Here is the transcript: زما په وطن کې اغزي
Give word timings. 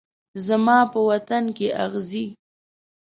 زما 0.45 0.79
په 0.91 0.99
وطن 1.09 1.43
کې 1.57 1.67
اغزي 1.85 2.25